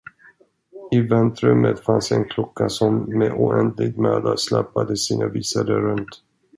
[0.91, 6.21] I väntrummet fanns en klocka som med oändlig möda släpade sina visare runt.